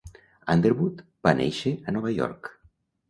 [0.53, 2.51] Underwood va néixer a Nova York.